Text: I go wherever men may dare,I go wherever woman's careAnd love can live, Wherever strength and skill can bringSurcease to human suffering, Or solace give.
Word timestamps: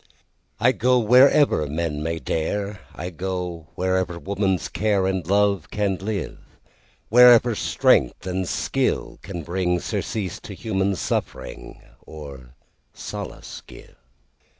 I 0.59 0.71
go 0.71 0.97
wherever 0.97 1.67
men 1.67 2.01
may 2.01 2.17
dare,I 2.17 3.11
go 3.11 3.67
wherever 3.75 4.17
woman's 4.17 4.67
careAnd 4.67 5.27
love 5.27 5.67
can 5.69 5.97
live, 5.97 6.39
Wherever 7.09 7.53
strength 7.53 8.25
and 8.25 8.49
skill 8.49 9.19
can 9.21 9.45
bringSurcease 9.45 10.41
to 10.41 10.55
human 10.55 10.95
suffering, 10.95 11.83
Or 12.03 12.55
solace 12.95 13.61
give. 13.67 13.95